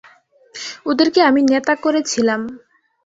[0.85, 2.41] ওদেরকে আমি নেতা করেছিলাম।